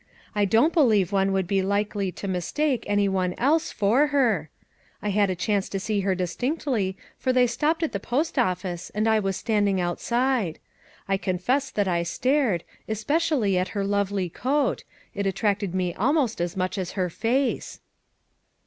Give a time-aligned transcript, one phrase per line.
[0.33, 4.49] I don't believe one would be likely to mistake any one else for her.
[4.99, 7.49] I had a chance to see her distinctly for FOUR MOTHERS AT CHAUTAUQUA 229 tliey
[7.51, 8.39] stopped at the post
[8.83, 10.57] office and I was stand ing outside.
[11.07, 14.83] I confess that I stared, espe cially at her lovely coat;
[15.13, 17.79] it attracted me almost as much as her face."